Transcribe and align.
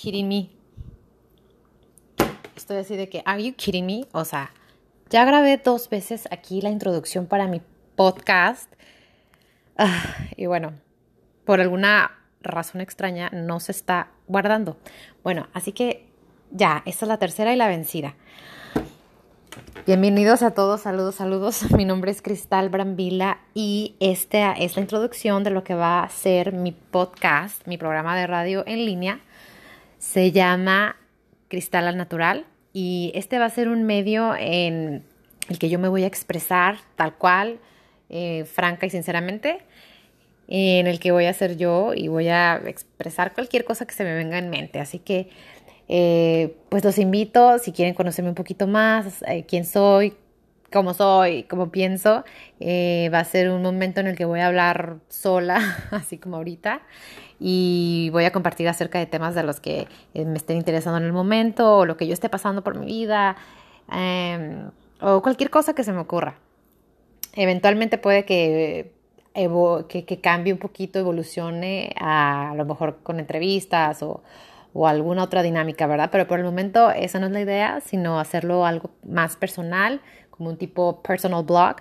kidding 0.00 0.28
me? 0.28 0.48
Estoy 2.56 2.78
así 2.78 2.96
de 2.96 3.10
que, 3.10 3.22
¿are 3.26 3.44
you 3.44 3.54
kidding 3.54 3.84
me? 3.84 4.06
O 4.12 4.24
sea, 4.24 4.50
ya 5.10 5.26
grabé 5.26 5.58
dos 5.58 5.90
veces 5.90 6.26
aquí 6.30 6.62
la 6.62 6.70
introducción 6.70 7.26
para 7.26 7.46
mi 7.46 7.60
podcast. 7.96 8.72
Ah, 9.76 10.16
y 10.36 10.46
bueno, 10.46 10.72
por 11.44 11.60
alguna 11.60 12.12
razón 12.40 12.80
extraña 12.80 13.28
no 13.30 13.60
se 13.60 13.72
está 13.72 14.08
guardando. 14.26 14.78
Bueno, 15.22 15.48
así 15.52 15.72
que 15.72 16.06
ya, 16.50 16.82
esta 16.86 17.04
es 17.04 17.08
la 17.08 17.18
tercera 17.18 17.52
y 17.52 17.56
la 17.56 17.68
vencida. 17.68 18.14
Bienvenidos 19.86 20.42
a 20.42 20.52
todos, 20.52 20.80
saludos, 20.80 21.16
saludos. 21.16 21.70
Mi 21.76 21.84
nombre 21.84 22.10
es 22.10 22.22
Cristal 22.22 22.70
Brambila 22.70 23.40
y 23.52 23.96
esta 24.00 24.52
es 24.52 24.76
la 24.76 24.82
introducción 24.82 25.44
de 25.44 25.50
lo 25.50 25.62
que 25.62 25.74
va 25.74 26.02
a 26.02 26.08
ser 26.08 26.52
mi 26.52 26.72
podcast, 26.72 27.66
mi 27.66 27.76
programa 27.76 28.16
de 28.16 28.26
radio 28.26 28.64
en 28.66 28.86
línea. 28.86 29.20
Se 30.00 30.32
llama 30.32 30.96
Cristal 31.48 31.86
al 31.86 31.98
Natural 31.98 32.46
y 32.72 33.12
este 33.14 33.38
va 33.38 33.44
a 33.44 33.50
ser 33.50 33.68
un 33.68 33.84
medio 33.84 34.34
en 34.34 35.04
el 35.50 35.58
que 35.58 35.68
yo 35.68 35.78
me 35.78 35.88
voy 35.88 36.04
a 36.04 36.06
expresar 36.06 36.78
tal 36.96 37.16
cual, 37.16 37.58
eh, 38.08 38.46
franca 38.46 38.86
y 38.86 38.90
sinceramente, 38.90 39.58
en 40.48 40.86
el 40.86 41.00
que 41.00 41.12
voy 41.12 41.26
a 41.26 41.34
ser 41.34 41.58
yo 41.58 41.92
y 41.94 42.08
voy 42.08 42.28
a 42.28 42.62
expresar 42.64 43.34
cualquier 43.34 43.66
cosa 43.66 43.84
que 43.84 43.92
se 43.92 44.04
me 44.04 44.14
venga 44.14 44.38
en 44.38 44.48
mente. 44.48 44.80
Así 44.80 45.00
que, 45.00 45.28
eh, 45.86 46.56
pues 46.70 46.82
los 46.82 46.96
invito, 46.96 47.58
si 47.58 47.70
quieren 47.70 47.92
conocerme 47.92 48.30
un 48.30 48.34
poquito 48.34 48.66
más, 48.66 49.22
eh, 49.26 49.44
quién 49.46 49.66
soy, 49.66 50.14
cómo 50.72 50.94
soy, 50.94 51.44
cómo 51.44 51.70
pienso, 51.70 52.24
va 52.60 53.18
a 53.18 53.24
ser 53.24 53.50
un 53.50 53.62
momento 53.62 54.00
en 54.00 54.06
el 54.06 54.16
que 54.16 54.24
voy 54.24 54.40
a 54.40 54.46
hablar 54.46 54.96
sola, 55.08 55.60
así 55.90 56.18
como 56.18 56.36
ahorita, 56.36 56.82
y 57.38 58.10
voy 58.12 58.24
a 58.24 58.32
compartir 58.32 58.68
acerca 58.68 58.98
de 58.98 59.06
temas 59.06 59.34
de 59.34 59.42
los 59.42 59.60
que 59.60 59.88
me 60.14 60.36
estén 60.36 60.58
interesando 60.58 60.98
en 60.98 61.04
el 61.04 61.12
momento, 61.12 61.78
o 61.78 61.86
lo 61.86 61.96
que 61.96 62.06
yo 62.06 62.12
esté 62.12 62.28
pasando 62.28 62.62
por 62.62 62.78
mi 62.78 62.86
vida, 62.86 63.36
em, 63.90 64.70
o 65.00 65.22
cualquier 65.22 65.50
cosa 65.50 65.74
que 65.74 65.84
se 65.84 65.92
me 65.92 66.00
ocurra. 66.00 66.36
Eventualmente 67.34 67.98
puede 67.98 68.24
que, 68.24 68.92
que, 69.88 70.20
cambie 70.20 70.52
un 70.52 70.58
poquito, 70.58 70.98
evolucione 70.98 71.94
a, 71.98 72.54
lo 72.56 72.64
mejor 72.64 72.98
con 73.02 73.20
entrevistas 73.20 74.02
o, 74.02 74.22
alguna 74.84 75.24
otra 75.24 75.42
dinámica, 75.42 75.86
¿verdad? 75.86 76.10
Pero 76.12 76.28
por 76.28 76.38
el 76.38 76.44
momento 76.44 76.90
esa 76.90 77.18
no 77.18 77.26
es 77.26 77.32
la 77.32 77.40
idea, 77.40 77.80
sino 77.80 78.20
hacerlo 78.20 78.64
algo 78.66 78.90
más 79.04 79.36
personal, 79.36 80.00
como 80.40 80.48
un 80.48 80.56
tipo 80.56 81.02
personal 81.02 81.44
blog, 81.44 81.76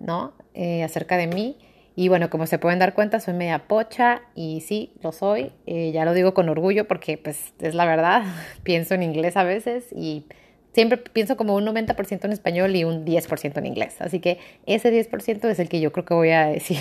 ¿no? 0.00 0.32
Eh, 0.52 0.82
acerca 0.82 1.16
de 1.16 1.28
mí. 1.28 1.56
Y 1.94 2.08
bueno, 2.08 2.28
como 2.28 2.44
se 2.48 2.58
pueden 2.58 2.80
dar 2.80 2.92
cuenta, 2.92 3.20
soy 3.20 3.34
media 3.34 3.68
pocha 3.68 4.22
y 4.34 4.62
sí, 4.62 4.94
lo 5.00 5.12
soy. 5.12 5.52
Eh, 5.66 5.92
ya 5.92 6.04
lo 6.04 6.12
digo 6.12 6.34
con 6.34 6.48
orgullo 6.48 6.88
porque 6.88 7.16
pues 7.18 7.54
es 7.60 7.72
la 7.76 7.86
verdad. 7.86 8.24
Pienso 8.64 8.94
en 8.94 9.04
inglés 9.04 9.36
a 9.36 9.44
veces 9.44 9.92
y 9.92 10.26
siempre 10.72 10.98
pienso 10.98 11.36
como 11.36 11.54
un 11.54 11.64
90% 11.66 12.24
en 12.24 12.32
español 12.32 12.74
y 12.74 12.82
un 12.82 13.04
10% 13.04 13.58
en 13.58 13.66
inglés. 13.66 13.94
Así 14.00 14.18
que 14.18 14.40
ese 14.66 14.90
10% 14.90 15.48
es 15.48 15.60
el 15.60 15.68
que 15.68 15.80
yo 15.80 15.92
creo 15.92 16.04
que 16.04 16.14
voy 16.14 16.30
a 16.30 16.46
decir 16.48 16.80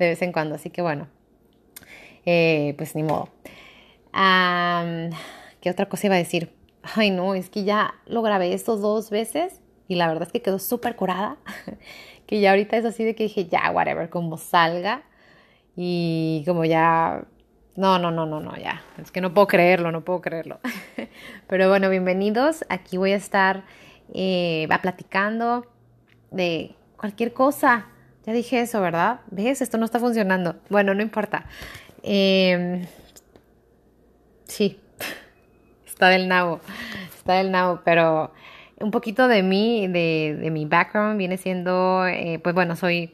de 0.00 0.08
vez 0.08 0.20
en 0.20 0.32
cuando. 0.32 0.56
Así 0.56 0.70
que 0.70 0.82
bueno, 0.82 1.06
eh, 2.26 2.74
pues 2.76 2.96
ni 2.96 3.04
modo. 3.04 3.28
¿Qué 5.60 5.70
otra 5.70 5.86
cosa 5.86 6.08
iba 6.08 6.16
a 6.16 6.18
decir? 6.18 6.50
Ay, 6.82 7.12
no, 7.12 7.36
es 7.36 7.50
que 7.50 7.62
ya 7.62 7.94
lo 8.06 8.22
grabé 8.22 8.52
estos 8.52 8.80
dos 8.80 9.10
veces 9.10 9.60
y 9.90 9.96
la 9.96 10.06
verdad 10.06 10.22
es 10.22 10.32
que 10.32 10.40
quedó 10.40 10.60
súper 10.60 10.94
curada. 10.94 11.36
que 12.26 12.40
ya 12.40 12.50
ahorita 12.50 12.76
es 12.76 12.84
así 12.84 13.02
de 13.02 13.16
que 13.16 13.24
dije, 13.24 13.46
ya, 13.46 13.72
whatever, 13.72 14.08
como 14.08 14.36
salga. 14.36 15.02
Y 15.74 16.44
como 16.46 16.64
ya 16.64 17.24
no, 17.74 17.98
no, 17.98 18.12
no, 18.12 18.24
no, 18.24 18.38
no, 18.38 18.56
ya. 18.56 18.84
Es 19.02 19.10
que 19.10 19.20
no 19.20 19.34
puedo 19.34 19.48
creerlo, 19.48 19.90
no 19.90 20.04
puedo 20.04 20.20
creerlo. 20.20 20.60
Pero 21.48 21.68
bueno, 21.68 21.90
bienvenidos. 21.90 22.64
Aquí 22.68 22.98
voy 22.98 23.10
a 23.10 23.16
estar 23.16 23.64
eh, 24.14 24.68
platicando 24.80 25.66
de 26.30 26.76
cualquier 26.96 27.32
cosa. 27.32 27.88
Ya 28.24 28.32
dije 28.32 28.60
eso, 28.60 28.80
¿verdad? 28.80 29.22
¿Ves? 29.32 29.60
Esto 29.60 29.76
no 29.76 29.86
está 29.86 29.98
funcionando. 29.98 30.54
Bueno, 30.68 30.94
no 30.94 31.02
importa. 31.02 31.46
Em, 32.04 32.86
sí, 34.44 34.78
está 35.84 36.10
del 36.10 36.28
nabo. 36.28 36.60
Está 37.12 37.38
del 37.38 37.50
nabo, 37.50 37.80
pero 37.84 38.30
un 38.80 38.90
poquito 38.90 39.28
de 39.28 39.42
mí, 39.42 39.86
de, 39.88 40.36
de 40.40 40.50
mi 40.50 40.64
background, 40.64 41.18
viene 41.18 41.36
siendo, 41.36 42.06
eh, 42.06 42.40
pues 42.42 42.54
bueno, 42.54 42.76
soy, 42.76 43.12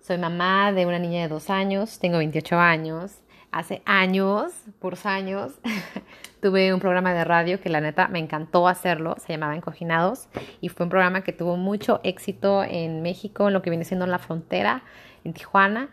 soy 0.00 0.18
mamá 0.18 0.72
de 0.72 0.86
una 0.86 0.98
niña 0.98 1.22
de 1.22 1.28
dos 1.28 1.50
años, 1.50 1.98
tengo 1.98 2.18
28 2.18 2.58
años 2.58 3.20
hace 3.54 3.82
años, 3.84 4.52
por 4.80 4.96
años, 5.04 5.52
tuve 6.42 6.74
un 6.74 6.80
programa 6.80 7.14
de 7.14 7.22
radio 7.24 7.60
que 7.60 7.68
la 7.68 7.80
neta 7.80 8.08
me 8.08 8.18
encantó 8.18 8.66
hacerlo, 8.66 9.14
se 9.24 9.32
llamaba 9.32 9.54
Encoginados 9.54 10.28
y 10.60 10.70
fue 10.70 10.84
un 10.84 10.90
programa 10.90 11.22
que 11.22 11.32
tuvo 11.32 11.56
mucho 11.56 12.00
éxito 12.02 12.64
en 12.64 13.00
México, 13.02 13.46
en 13.46 13.54
lo 13.54 13.62
que 13.62 13.70
viene 13.70 13.84
siendo 13.84 14.06
la 14.08 14.18
frontera, 14.18 14.82
en 15.22 15.34
Tijuana. 15.34 15.88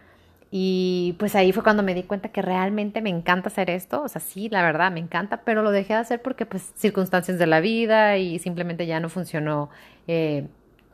Y 0.54 1.16
pues 1.18 1.34
ahí 1.36 1.54
fue 1.54 1.64
cuando 1.64 1.82
me 1.82 1.94
di 1.94 2.04
cuenta 2.04 2.30
que 2.30 2.42
realmente 2.42 3.02
me 3.02 3.10
encanta 3.10 3.48
hacer 3.48 3.70
esto, 3.70 4.04
o 4.04 4.10
sea, 4.10 4.20
sí, 4.20 4.50
la 4.50 4.62
verdad, 4.62 4.92
me 4.92 5.00
encanta, 5.00 5.44
pero 5.46 5.62
lo 5.64 5.72
dejé 5.72 5.94
de 5.94 6.00
hacer 6.00 6.22
porque 6.22 6.46
pues 6.46 6.74
circunstancias 6.76 7.40
de 7.40 7.48
la 7.48 7.62
vida 7.62 8.18
y 8.18 8.38
simplemente 8.38 8.86
ya 8.86 9.00
no 9.00 9.08
funcionó 9.08 9.70
eh, 10.08 10.46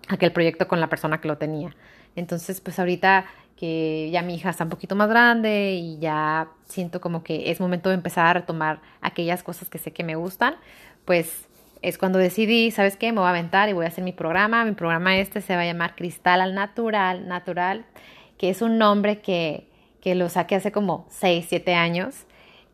aquel 0.09 0.31
proyecto 0.31 0.67
con 0.67 0.79
la 0.79 0.87
persona 0.87 1.19
que 1.19 1.27
lo 1.27 1.37
tenía. 1.37 1.75
Entonces, 2.15 2.61
pues 2.61 2.77
ahorita 2.77 3.25
que 3.57 4.09
ya 4.11 4.21
mi 4.21 4.35
hija 4.35 4.51
está 4.51 4.63
un 4.63 4.69
poquito 4.69 4.95
más 4.95 5.09
grande 5.09 5.73
y 5.73 5.97
ya 5.97 6.49
siento 6.65 7.01
como 7.01 7.23
que 7.23 7.49
es 7.49 7.59
momento 7.59 7.89
de 7.89 7.95
empezar 7.95 8.27
a 8.27 8.33
retomar 8.33 8.79
aquellas 9.01 9.41
cosas 9.41 9.69
que 9.69 9.79
sé 9.79 9.91
que 9.91 10.03
me 10.03 10.15
gustan, 10.15 10.55
pues 11.05 11.47
es 11.81 11.97
cuando 11.97 12.19
decidí, 12.19 12.71
¿sabes 12.71 12.97
qué? 12.97 13.11
Me 13.11 13.19
voy 13.19 13.27
a 13.27 13.31
aventar 13.31 13.69
y 13.69 13.73
voy 13.73 13.85
a 13.85 13.87
hacer 13.87 14.03
mi 14.03 14.13
programa. 14.13 14.65
Mi 14.65 14.73
programa 14.73 15.17
este 15.17 15.41
se 15.41 15.55
va 15.55 15.61
a 15.61 15.65
llamar 15.65 15.95
Cristal 15.95 16.41
al 16.41 16.53
Natural, 16.53 17.27
Natural, 17.27 17.85
que 18.37 18.49
es 18.49 18.61
un 18.61 18.77
nombre 18.77 19.19
que, 19.19 19.67
que 20.01 20.15
lo 20.15 20.29
saqué 20.29 20.55
hace 20.55 20.71
como 20.71 21.05
6, 21.09 21.45
7 21.49 21.73
años 21.73 22.25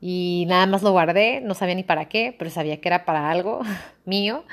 y 0.01 0.45
nada 0.49 0.65
más 0.65 0.83
lo 0.83 0.91
guardé, 0.91 1.39
no 1.41 1.53
sabía 1.53 1.75
ni 1.75 1.83
para 1.83 2.09
qué, 2.09 2.35
pero 2.37 2.51
sabía 2.51 2.81
que 2.81 2.89
era 2.89 3.05
para 3.05 3.31
algo 3.31 3.61
mío. 4.05 4.43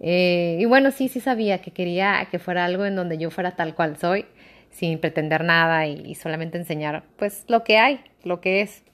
Eh, 0.00 0.58
y 0.60 0.64
bueno, 0.64 0.90
sí, 0.90 1.08
sí 1.08 1.20
sabía 1.20 1.60
que 1.60 1.70
quería 1.70 2.26
que 2.30 2.38
fuera 2.38 2.64
algo 2.64 2.84
en 2.86 2.96
donde 2.96 3.18
yo 3.18 3.30
fuera 3.30 3.52
tal 3.52 3.74
cual 3.74 3.96
soy 3.98 4.26
sin 4.70 4.98
pretender 4.98 5.44
nada 5.44 5.86
y, 5.86 6.14
solamente 6.14 6.56
enseñar 6.56 7.04
pues 7.16 7.44
lo 7.48 7.64
que 7.64 7.78
hay, 7.78 8.00
lo 8.24 8.40
que 8.40 8.62
es. 8.62 8.84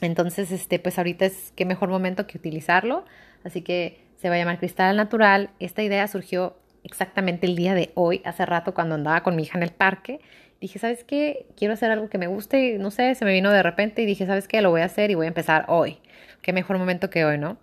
Entonces, 0.00 0.50
este, 0.52 0.78
pues 0.78 0.96
ahorita 0.98 1.26
es 1.26 1.52
qué 1.56 1.64
mejor 1.64 1.88
momento 1.88 2.26
que 2.26 2.38
utilizarlo. 2.38 3.04
Así 3.44 3.62
que 3.62 4.00
se 4.16 4.28
va 4.28 4.36
a 4.36 4.38
llamar 4.38 4.58
Cristal 4.58 4.96
Natural. 4.96 5.50
Esta 5.58 5.82
idea 5.82 6.06
surgió 6.08 6.56
exactamente 6.84 7.46
el 7.46 7.56
día 7.56 7.74
de 7.74 7.90
hoy, 7.94 8.22
hace 8.24 8.46
rato 8.46 8.74
cuando 8.74 8.94
andaba 8.94 9.22
con 9.22 9.36
mi 9.36 9.42
hija 9.42 9.58
en 9.58 9.64
el 9.64 9.72
parque. 9.72 10.20
Dije, 10.60 10.78
¿sabes 10.78 11.04
qué? 11.04 11.46
Quiero 11.56 11.74
hacer 11.74 11.90
algo 11.90 12.08
que 12.08 12.18
me 12.18 12.26
guste, 12.26 12.78
no 12.78 12.90
sé, 12.90 13.14
se 13.14 13.24
me 13.24 13.32
vino 13.32 13.52
de 13.52 13.62
repente 13.62 14.02
y 14.02 14.06
dije, 14.06 14.26
¿sabes 14.26 14.48
qué? 14.48 14.60
Lo 14.60 14.70
voy 14.70 14.80
a 14.80 14.86
hacer 14.86 15.10
y 15.10 15.14
voy 15.14 15.26
a 15.26 15.28
empezar 15.28 15.66
hoy. 15.68 15.98
Qué 16.42 16.52
mejor 16.52 16.78
momento 16.78 17.10
que 17.10 17.24
hoy, 17.24 17.38
¿no? 17.38 17.58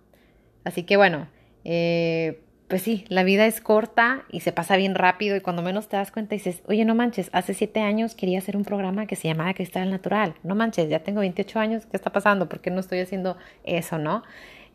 Así 0.64 0.82
que 0.82 0.96
bueno, 0.96 1.28
eh, 1.64 2.40
pues 2.68 2.82
sí, 2.82 3.04
la 3.08 3.22
vida 3.22 3.46
es 3.46 3.60
corta 3.60 4.24
y 4.30 4.40
se 4.40 4.52
pasa 4.52 4.76
bien 4.76 4.94
rápido 4.94 5.36
y 5.36 5.40
cuando 5.40 5.62
menos 5.62 5.88
te 5.88 5.96
das 5.96 6.10
cuenta 6.10 6.34
dices, 6.34 6.62
oye, 6.66 6.84
no 6.84 6.94
manches, 6.94 7.30
hace 7.32 7.54
siete 7.54 7.80
años 7.80 8.14
quería 8.14 8.38
hacer 8.38 8.56
un 8.56 8.64
programa 8.64 9.06
que 9.06 9.14
se 9.14 9.28
llamaba 9.28 9.54
Cristal 9.54 9.90
Natural, 9.90 10.34
no 10.42 10.54
manches, 10.54 10.88
ya 10.88 11.00
tengo 11.00 11.20
28 11.20 11.60
años, 11.60 11.86
¿qué 11.86 11.96
está 11.96 12.10
pasando? 12.10 12.48
¿Por 12.48 12.60
qué 12.60 12.70
no 12.70 12.80
estoy 12.80 12.98
haciendo 13.00 13.36
eso, 13.62 13.98
no? 13.98 14.24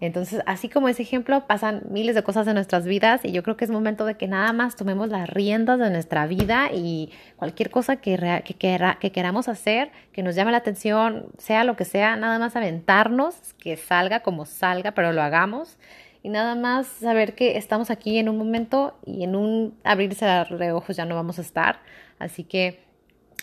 Entonces, 0.01 0.41
así 0.47 0.67
como 0.67 0.89
ese 0.89 1.03
ejemplo, 1.03 1.45
pasan 1.47 1.83
miles 1.89 2.15
de 2.15 2.23
cosas 2.23 2.47
en 2.47 2.55
nuestras 2.55 2.85
vidas 2.85 3.21
y 3.23 3.31
yo 3.31 3.43
creo 3.43 3.55
que 3.55 3.65
es 3.65 3.71
momento 3.71 4.03
de 4.05 4.15
que 4.15 4.27
nada 4.27 4.51
más 4.51 4.75
tomemos 4.75 5.09
las 5.09 5.29
riendas 5.29 5.79
de 5.79 5.91
nuestra 5.91 6.25
vida 6.25 6.69
y 6.73 7.11
cualquier 7.37 7.69
cosa 7.69 7.97
que, 7.97 8.41
que, 8.43 8.95
que 8.99 9.11
queramos 9.11 9.47
hacer, 9.47 9.91
que 10.11 10.23
nos 10.23 10.35
llame 10.35 10.51
la 10.51 10.57
atención, 10.57 11.27
sea 11.37 11.63
lo 11.63 11.77
que 11.77 11.85
sea, 11.85 12.15
nada 12.15 12.39
más 12.39 12.55
aventarnos, 12.55 13.53
que 13.59 13.77
salga 13.77 14.21
como 14.21 14.45
salga, 14.45 14.91
pero 14.91 15.13
lo 15.13 15.21
hagamos 15.21 15.77
y 16.23 16.29
nada 16.29 16.55
más 16.55 16.87
saber 16.87 17.35
que 17.35 17.57
estamos 17.57 17.89
aquí 17.89 18.17
en 18.17 18.29
un 18.29 18.37
momento 18.37 18.97
y 19.05 19.23
en 19.23 19.35
un 19.35 19.75
abrirse 19.83 20.25
de 20.25 20.71
ojos 20.71 20.95
ya 20.95 21.05
no 21.05 21.15
vamos 21.15 21.39
a 21.39 21.41
estar. 21.41 21.79
Así 22.19 22.43
que 22.43 22.79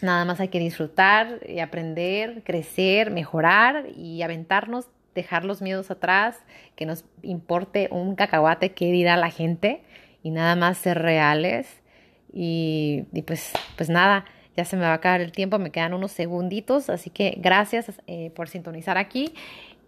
nada 0.00 0.24
más 0.24 0.40
hay 0.40 0.48
que 0.48 0.60
disfrutar 0.60 1.40
aprender, 1.62 2.42
crecer, 2.44 3.10
mejorar 3.10 3.86
y 3.96 4.22
aventarnos, 4.22 4.88
dejar 5.18 5.44
los 5.44 5.60
miedos 5.60 5.90
atrás, 5.90 6.36
que 6.76 6.86
nos 6.86 7.04
importe 7.22 7.88
un 7.90 8.14
cacahuate 8.14 8.72
qué 8.72 8.92
dirá 8.92 9.16
la 9.16 9.30
gente 9.30 9.82
y 10.22 10.30
nada 10.30 10.56
más 10.56 10.78
ser 10.78 10.98
reales. 10.98 11.82
Y, 12.32 13.04
pues, 13.26 13.52
pues 13.76 13.88
nada, 13.88 14.24
ya 14.56 14.64
se 14.64 14.76
me 14.76 14.82
va 14.82 14.92
a 14.92 14.94
acabar 14.94 15.20
el 15.20 15.32
tiempo, 15.32 15.58
me 15.58 15.70
quedan 15.70 15.94
unos 15.94 16.12
segunditos, 16.12 16.90
así 16.90 17.10
que 17.10 17.34
gracias 17.38 17.92
eh, 18.06 18.30
por 18.34 18.48
sintonizar 18.48 18.98
aquí 18.98 19.32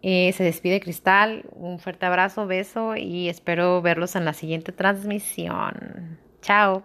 eh, 0.03 0.33
se 0.33 0.45
despide 0.45 0.81
Cristal, 0.81 1.45
un 1.53 1.79
fuerte 1.79 2.07
abrazo, 2.07 2.47
beso 2.47 2.97
y 2.97 3.29
espero 3.29 3.83
verlos 3.83 4.17
en 4.17 4.25
la 4.25 4.33
siguiente 4.33 4.73
transmisión. 4.73 6.19
Chao. 6.41 6.85